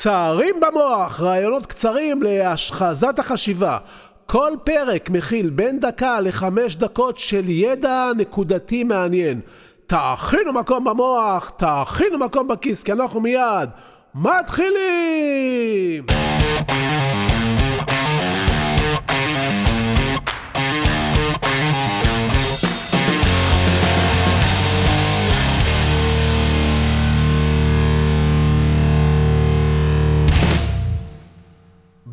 [0.00, 3.78] קצרים במוח, רעיונות קצרים להשחזת החשיבה.
[4.26, 9.40] כל פרק מכיל בין דקה לחמש דקות של ידע נקודתי מעניין.
[9.86, 13.68] תאכינו מקום במוח, תאכינו מקום בכיס, כי אנחנו מיד
[14.14, 16.19] מתחילים!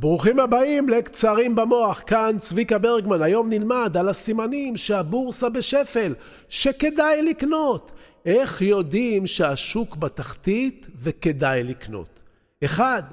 [0.08, 3.22] ברוכים הבאים לקצרים במוח, כאן צביקה ברגמן.
[3.22, 6.14] היום נלמד על הסימנים שהבורסה בשפל,
[6.50, 7.92] שכדאי לקנות.
[8.26, 12.20] איך יודעים שהשוק בתחתית וכדאי לקנות?
[12.66, 13.04] אחד,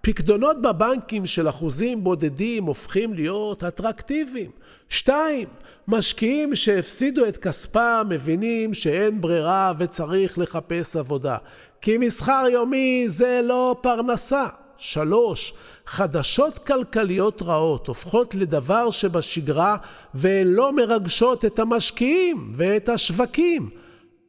[0.00, 4.50] פקדונות בבנקים של אחוזים בודדים הופכים להיות אטרקטיביים.
[4.88, 5.48] שתיים,
[5.88, 11.36] משקיעים שהפסידו את כספם מבינים שאין ברירה וצריך לחפש עבודה.
[11.80, 14.46] כי מסחר יומי זה לא פרנסה.
[14.76, 15.54] שלוש,
[15.86, 19.76] חדשות כלכליות רעות הופכות לדבר שבשגרה
[20.14, 23.70] והן לא מרגשות את המשקיעים ואת השווקים.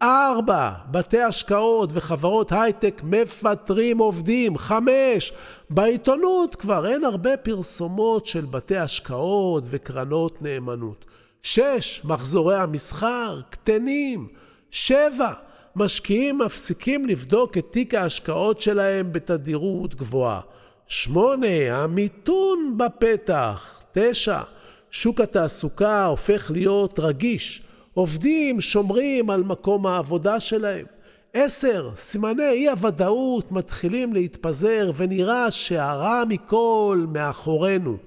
[0.01, 4.57] ארבע, בתי השקעות וחברות הייטק מפטרים עובדים.
[4.57, 5.33] חמש,
[5.69, 11.05] בעיתונות כבר אין הרבה פרסומות של בתי השקעות וקרנות נאמנות.
[11.43, 14.27] שש, מחזורי המסחר קטנים.
[14.71, 15.31] שבע,
[15.75, 20.41] משקיעים מפסיקים לבדוק את תיק ההשקעות שלהם בתדירות גבוהה.
[20.87, 23.83] שמונה, המיתון בפתח.
[23.91, 24.39] תשע,
[24.91, 27.61] שוק התעסוקה הופך להיות רגיש.
[27.93, 30.85] עובדים שומרים על מקום העבודה שלהם.
[31.33, 37.97] עשר, סימני אי הוודאות מתחילים להתפזר ונראה שהרע מכל מאחורינו.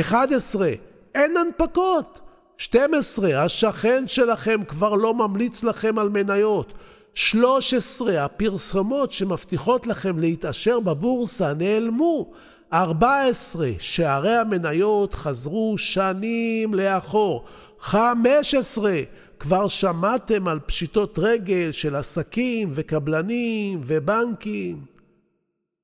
[0.00, 0.72] אחד עשרה,
[1.14, 2.20] אין הנפקות.
[2.58, 3.42] 12.
[3.42, 6.72] השכן שלכם כבר לא ממליץ לכם על מניות.
[7.14, 8.24] 13.
[8.24, 12.32] הפרסומות שמבטיחות לכם להתעשר בבורסה נעלמו.
[12.72, 13.70] 14.
[13.78, 17.44] שערי המניות חזרו שנים לאחור.
[17.80, 19.00] 15.
[19.38, 24.84] כבר שמעתם על פשיטות רגל של עסקים וקבלנים ובנקים.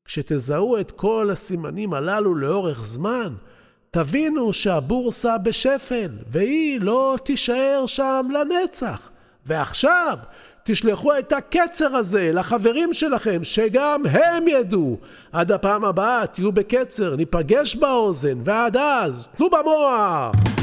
[0.04, 3.34] כשתזהו את כל הסימנים הללו לאורך זמן,
[3.90, 9.10] תבינו שהבורסה בשפל, והיא לא תישאר שם לנצח.
[9.46, 10.18] ועכשיו,
[10.70, 14.96] תשלחו את הקצר הזה לחברים שלכם, שגם הם ידעו.
[15.32, 20.57] עד הפעם הבאה תהיו בקצר, ניפגש באוזן, ועד אז, תנו במוח!